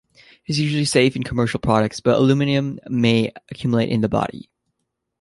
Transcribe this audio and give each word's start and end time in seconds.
It 0.47 0.53
is 0.53 0.59
usually 0.59 0.85
safe 0.85 1.15
in 1.15 1.21
commercial 1.21 1.59
products, 1.59 1.99
but 1.99 2.15
aluminium 2.17 2.79
may 2.87 3.31
accumulate 3.51 3.89
in 3.89 4.01
the 4.01 4.09
body. 4.09 4.49